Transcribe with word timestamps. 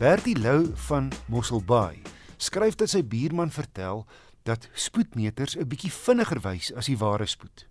Bertie 0.00 0.38
Lou 0.38 0.70
van 0.74 1.12
Mosselbaai 1.28 1.98
skryf 2.40 2.78
dat 2.80 2.88
sy 2.88 3.02
buurman 3.04 3.50
vertel 3.52 4.06
dat 4.48 4.68
spoedmeters 4.72 5.58
'n 5.60 5.68
bietjie 5.68 5.92
vinniger 5.92 6.40
wys 6.40 6.70
as 6.72 6.86
die 6.88 6.96
ware 6.96 7.26
spoed. 7.26 7.66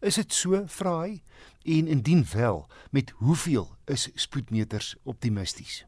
Is 0.00 0.14
dit 0.14 0.32
so, 0.32 0.64
vra 0.66 1.00
hy? 1.00 1.22
En 1.62 1.86
indien 1.86 2.26
wel, 2.32 2.66
met 2.90 3.10
hoeveel 3.10 3.76
is 3.84 4.10
spoedmeters 4.14 4.96
optimisties? 5.02 5.86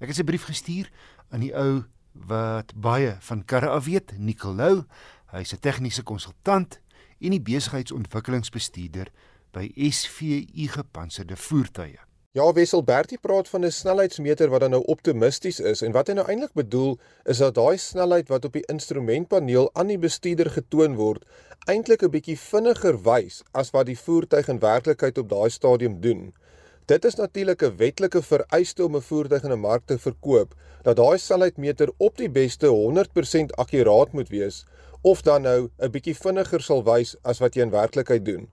Ek 0.00 0.08
het 0.08 0.18
'n 0.18 0.24
brief 0.24 0.44
gestuur 0.44 0.90
aan 1.30 1.40
die 1.40 1.54
ou 1.54 1.84
wat 2.12 2.74
baie 2.74 3.16
van 3.20 3.44
karre 3.44 3.68
af 3.68 3.84
weet, 3.84 4.18
Nicolou. 4.18 4.84
Hy's 5.30 5.52
'n 5.52 5.60
tegniese 5.60 6.02
konsultant 6.02 6.80
en 7.20 7.30
die 7.30 7.40
besigheidsontwikkelingsbestuurder 7.40 9.06
by 9.52 9.70
SVU 9.90 10.66
Gepantserde 10.66 11.36
Voertuie. 11.36 11.98
Ja, 12.36 12.52
Wessel 12.52 12.82
Bertie 12.84 13.16
praat 13.18 13.48
van 13.48 13.64
'n 13.64 13.70
snelheidsmeter 13.72 14.48
wat 14.48 14.60
dan 14.60 14.70
nou 14.70 14.82
optimisties 14.84 15.60
is 15.60 15.82
en 15.82 15.92
wat 15.92 16.06
hy 16.06 16.14
nou 16.14 16.26
eintlik 16.28 16.52
bedoel 16.52 16.98
is 17.24 17.38
dat 17.38 17.54
daai 17.54 17.78
snelheid 17.78 18.28
wat 18.28 18.44
op 18.44 18.52
die 18.52 18.66
instrumentpaneel 18.72 19.70
aan 19.72 19.86
die 19.86 19.98
bestuurder 19.98 20.50
getoon 20.50 20.94
word, 20.94 21.24
eintlik 21.64 22.02
'n 22.02 22.10
bietjie 22.10 22.36
vinniger 22.38 22.98
wys 23.02 23.42
as 23.52 23.70
wat 23.70 23.86
die 23.86 23.98
voertuig 23.98 24.48
in 24.48 24.58
werklikheid 24.58 25.18
op 25.18 25.28
daai 25.28 25.50
stadium 25.50 26.00
doen. 26.00 26.34
Dit 26.84 27.04
is 27.04 27.14
natuurlik 27.14 27.62
'n 27.62 27.76
wetlike 27.76 28.22
vereiste 28.22 28.84
om 28.84 28.96
'n 28.96 29.08
voertuig 29.08 29.42
in 29.42 29.52
'n 29.52 29.60
mark 29.68 29.86
te 29.86 29.98
verkoop 29.98 30.54
dat 30.82 30.96
daai 30.96 31.18
snelheidmeter 31.18 31.90
op 31.96 32.16
die 32.16 32.30
beste 32.30 32.66
100% 32.66 33.56
akkuraat 33.56 34.12
moet 34.12 34.28
wees 34.28 34.66
of 35.00 35.22
dan 35.22 35.42
nou 35.42 35.70
'n 35.78 35.90
bietjie 35.90 36.16
vinniger 36.16 36.60
sal 36.60 36.84
wys 36.84 37.16
as 37.22 37.38
wat 37.38 37.54
jy 37.54 37.62
in 37.62 37.70
werklikheid 37.70 38.24
doen. 38.24 38.48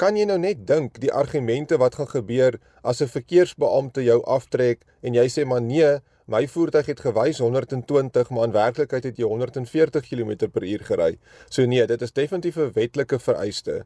Kan 0.00 0.16
jy 0.16 0.24
nou 0.24 0.38
net 0.40 0.62
dink 0.64 0.94
die 1.02 1.10
argumente 1.12 1.76
wat 1.76 1.98
gaan 1.98 2.08
gebeur 2.08 2.54
as 2.82 3.02
'n 3.02 3.12
verkeersbeampte 3.14 4.00
jou 4.02 4.22
aftrek 4.24 4.86
en 5.02 5.12
jy 5.14 5.26
sê 5.28 5.44
maar 5.44 5.60
nee, 5.60 6.00
my 6.26 6.46
voertuig 6.48 6.86
het 6.86 7.00
gewys 7.00 7.38
120, 7.38 8.30
maar 8.30 8.44
in 8.44 8.52
werklikheid 8.52 9.04
het 9.04 9.18
jy 9.18 9.26
140 9.28 10.08
km/h 10.08 10.86
gery. 10.88 11.18
So 11.50 11.66
nee, 11.66 11.86
dit 11.86 12.02
is 12.02 12.12
definitief 12.12 12.56
'n 12.56 12.72
wetlike 12.72 13.18
vereiste. 13.18 13.84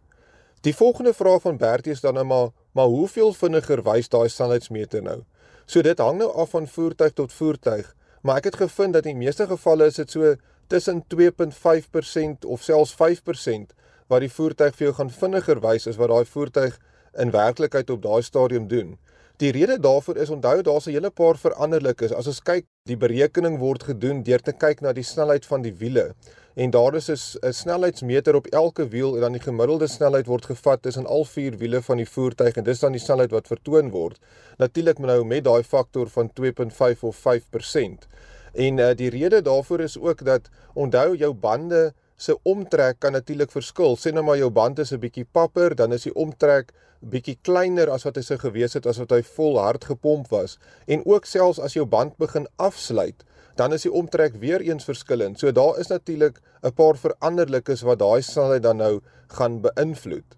Die 0.61 0.75
volgende 0.75 1.15
vraag 1.15 1.43
van 1.43 1.57
Bertie 1.57 1.93
is 1.93 2.01
dan 2.01 2.15
nou 2.15 2.25
maar, 2.25 2.49
maar 2.73 2.87
hoeveel 2.87 3.33
vinniger 3.33 3.83
wys 3.83 4.09
daai 4.09 4.29
snelheidsmeter 4.29 5.03
nou? 5.03 5.25
So 5.67 5.83
dit 5.83 5.99
hang 5.99 6.19
nou 6.19 6.31
af 6.33 6.51
van 6.51 6.69
voertuig 6.69 7.13
tot 7.13 7.33
voertuig, 7.33 7.95
maar 8.23 8.37
ek 8.37 8.45
het 8.45 8.57
gevind 8.57 8.93
dat 8.93 9.07
in 9.07 9.19
die 9.19 9.27
meeste 9.27 9.47
gevalle 9.47 9.87
is 9.87 9.95
dit 9.95 10.11
so 10.11 10.37
tussen 10.69 11.05
2.5% 11.09 12.47
of 12.47 12.63
selfs 12.63 12.95
5% 12.95 13.75
wat 14.09 14.21
die 14.21 14.33
voertuig 14.33 14.77
vir 14.77 14.87
jou 14.87 14.95
gaan 14.95 15.11
vinniger 15.11 15.61
wys 15.61 15.87
as 15.87 15.97
wat 15.97 16.13
daai 16.13 16.25
voertuig 16.25 16.79
in 17.19 17.31
werklikheid 17.31 17.91
op 17.91 18.03
daai 18.03 18.23
stadium 18.23 18.69
doen. 18.69 18.97
Die 19.43 19.51
rede 19.51 19.81
daarvoor 19.81 20.17
is 20.23 20.31
onthou 20.31 20.63
daar's 20.63 20.87
'n 20.87 20.95
hele 20.95 21.11
paar 21.11 21.37
veranderlikes. 21.37 22.13
As 22.13 22.27
ons 22.27 22.41
kyk, 22.43 22.67
die 22.87 22.97
berekening 22.97 23.59
word 23.59 23.83
gedoen 23.83 24.23
deur 24.23 24.39
te 24.39 24.53
kyk 24.53 24.81
na 24.81 24.93
die 24.93 25.03
snelheid 25.03 25.47
van 25.47 25.63
die 25.63 25.75
wiele. 25.75 26.15
En 26.55 26.71
daar 26.71 26.95
is 26.95 27.09
'n 27.09 27.53
snelheidsmeter 27.53 28.35
op 28.35 28.47
elke 28.47 28.89
wiel 28.89 29.15
en 29.15 29.21
dan 29.21 29.33
die 29.33 29.41
gemiddelde 29.41 29.87
snelheid 29.87 30.27
word 30.27 30.45
gevat 30.45 30.83
tussen 30.83 31.07
al 31.07 31.25
vier 31.25 31.57
wiele 31.57 31.83
van 31.83 31.97
die 31.97 32.09
voertuig 32.09 32.55
en 32.57 32.65
dis 32.65 32.79
dan 32.79 32.93
die 32.93 33.01
snelheid 33.01 33.31
wat 33.31 33.47
vertoon 33.47 33.91
word. 33.91 34.19
Natuurlik 34.57 34.99
nou 34.99 35.25
met 35.25 35.45
daai 35.45 35.63
faktor 35.63 36.09
van 36.09 36.31
2.5 36.33 37.03
of 37.03 37.17
5%. 37.17 38.07
En 38.53 38.79
uh, 38.79 38.95
die 38.95 39.11
rede 39.11 39.43
daarvoor 39.43 39.81
is 39.81 39.99
ook 39.99 40.25
dat 40.25 40.49
onthou 40.75 41.17
jou 41.17 41.33
bande 41.33 41.95
se 42.17 42.37
omtrek 42.43 43.01
kan 43.01 43.13
natuurlik 43.13 43.51
verskil. 43.51 43.97
Sê 43.97 44.13
nou 44.13 44.25
maar 44.25 44.39
jou 44.39 44.51
band 44.51 44.79
is 44.79 44.93
'n 44.93 45.01
bietjie 45.01 45.27
papper, 45.33 45.75
dan 45.75 45.93
is 45.93 46.03
die 46.03 46.15
omtrek 46.15 46.73
bietjie 47.01 47.39
kleiner 47.43 47.91
as 47.91 48.05
wat 48.05 48.17
hy 48.17 48.23
sou 48.23 48.39
gewees 48.39 48.75
het 48.75 48.87
as 48.87 48.99
wat 48.99 49.11
hy 49.11 49.23
vol 49.23 49.59
hard 49.59 49.85
gepomp 49.85 50.29
was. 50.29 50.59
En 50.87 51.05
ook 51.07 51.25
selfs 51.25 51.59
as 51.59 51.75
jou 51.75 51.85
band 51.85 52.17
begin 52.17 52.47
afsluit, 52.57 53.25
dan 53.57 53.73
is 53.73 53.83
die 53.83 53.93
omtrek 53.93 54.39
weer 54.43 54.61
eens 54.61 54.85
verskillend. 54.85 55.39
So 55.39 55.53
daar 55.53 55.79
is 55.79 55.89
natuurlik 55.89 56.41
'n 56.63 56.73
paar 56.73 56.97
veranderlikes 56.97 57.83
wat 57.83 57.99
daai 57.99 58.23
snelheid 58.23 58.63
dan 58.63 58.77
nou 58.77 59.01
gaan 59.29 59.61
beïnvloed. 59.61 60.37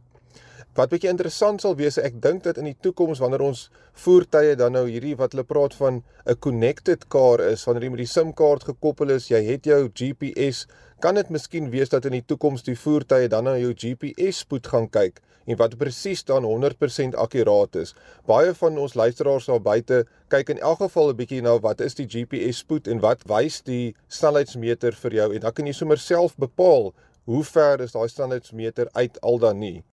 Wat 0.77 0.91
bietjie 0.93 1.09
interessant 1.09 1.61
sal 1.61 1.73
wees, 1.79 1.97
ek 1.97 2.19
dink 2.21 2.43
dat 2.45 2.59
in 2.61 2.67
die 2.69 2.77
toekoms 2.85 3.19
wanneer 3.19 3.41
ons 3.41 3.71
voertuie 3.93 4.57
dan 4.61 4.75
nou 4.77 4.83
hierdie 4.85 5.15
wat 5.17 5.33
hulle 5.33 5.45
praat 5.45 5.75
van 5.75 6.03
'n 6.27 6.37
connected 6.39 7.09
car 7.09 7.41
is, 7.41 7.65
wanneer 7.65 7.85
jy 7.85 7.91
met 7.91 8.05
die 8.05 8.13
SIM-kaart 8.13 8.65
gekoppel 8.65 9.11
is, 9.11 9.31
jy 9.31 9.43
het 9.45 9.65
jou 9.65 9.89
GPS, 9.89 10.67
kan 11.01 11.15
dit 11.15 11.29
miskien 11.31 11.71
wees 11.71 11.93
dat 11.93 12.05
in 12.09 12.17
die 12.17 12.25
toekoms 12.25 12.65
die 12.67 12.77
voertuie 12.79 13.29
dan 13.29 13.45
na 13.45 13.57
jou 13.61 13.73
GPS 13.77 14.45
spoed 14.45 14.67
gaan 14.73 14.89
kyk 14.89 15.21
en 15.47 15.59
wat 15.61 15.77
presies 15.79 16.25
dan 16.27 16.45
100% 16.45 17.19
akkuraat 17.23 17.77
is. 17.77 17.95
Baie 18.27 18.55
van 18.55 18.79
ons 18.83 18.95
luisteraars 18.99 19.47
daar 19.51 19.63
buite 19.63 20.05
kyk 20.33 20.55
in 20.57 20.63
elk 20.71 20.81
geval 20.83 21.13
'n 21.13 21.17
bietjie 21.17 21.43
na 21.43 21.59
wat 21.59 21.81
is 21.81 21.95
die 21.95 22.09
GPS 22.09 22.59
spoed 22.65 22.89
en 22.89 23.01
wat 23.01 23.23
wys 23.29 23.63
die 23.63 23.95
snelheidsmeter 24.09 24.93
vir 24.93 25.13
jou 25.13 25.35
en 25.35 25.41
dan 25.41 25.53
kan 25.53 25.67
jy 25.67 25.73
sommer 25.73 25.99
self 25.99 26.37
bepaal 26.37 26.95
hoe 27.25 27.45
ver 27.45 27.81
is 27.81 27.93
daai 27.93 28.09
snelheidsmeter 28.09 28.89
uit 28.93 29.21
al 29.21 29.39
dan 29.39 29.59
nie. 29.59 29.85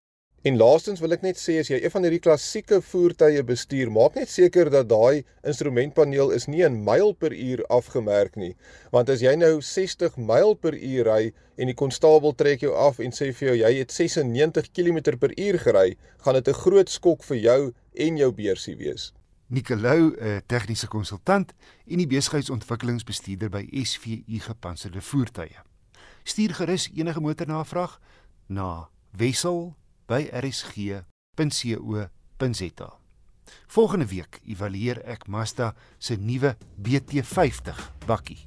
En 0.43 0.57
laastens 0.59 0.99
wil 0.99 1.15
ek 1.15 1.21
net 1.23 1.37
sê 1.39 1.53
as 1.61 1.69
jy 1.71 1.77
een 1.79 1.91
van 1.93 2.03
hierdie 2.03 2.19
klassieke 2.19 2.81
voertuie 2.83 3.39
bestuur, 3.47 3.87
maak 3.95 4.17
net 4.19 4.27
seker 4.27 4.67
dat 4.67 4.89
daai 4.89 5.23
instrumentpaneel 5.47 6.33
is 6.35 6.49
nie 6.51 6.65
in 6.67 6.81
myl 6.83 7.13
per 7.15 7.31
uur 7.31 7.61
afgemerk 7.71 8.33
nie. 8.35 8.49
Want 8.91 9.07
as 9.13 9.21
jy 9.23 9.37
nou 9.39 9.61
60 9.63 10.17
myl 10.19 10.51
per 10.59 10.75
uur 10.75 11.07
ry 11.07 11.21
en 11.55 11.71
die 11.71 11.75
konstabel 11.79 12.35
trek 12.35 12.65
jou 12.65 12.73
af 12.75 12.99
en 12.99 13.15
sê 13.15 13.29
vir 13.31 13.53
jou 13.53 13.53
jy 13.61 13.69
het 13.77 13.95
96 13.95 14.67
km 14.75 14.99
per 15.21 15.31
uur 15.31 15.57
gery, 15.63 15.95
gaan 16.25 16.35
dit 16.35 16.49
'n 16.51 16.59
groot 16.59 16.89
skok 16.91 17.23
vir 17.23 17.37
jou 17.37 17.73
en 17.95 18.17
jou 18.17 18.31
beursie 18.31 18.75
wees. 18.75 19.13
Nicolou, 19.47 20.11
'n 20.11 20.41
tegniese 20.47 20.87
konsultant 20.87 21.53
en 21.87 21.97
die 21.97 22.07
besigheidsontwikkelingsbestuurder 22.07 23.49
by 23.49 23.63
SVU 23.71 24.39
Gepantserde 24.39 25.01
Voertuie. 25.01 25.55
Stuur 26.25 26.53
gerus 26.53 26.89
enige 26.91 27.21
motornavraag 27.21 27.99
na 28.47 28.89
wissel 29.15 29.75
by 30.08 30.30
rsg.co.za. 30.31 31.03
Volgende 33.74 34.06
week 34.08 34.41
evalueer 34.46 35.02
ek 35.06 35.28
Mazda 35.28 35.74
se 35.97 36.16
nuwe 36.16 36.56
BT50 36.81 37.74
bakkie. 38.06 38.46